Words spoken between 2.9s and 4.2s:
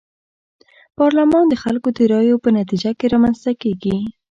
کي رامنځته کيږي.